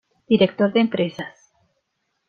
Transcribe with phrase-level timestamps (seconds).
[0.27, 1.53] Director de empresas.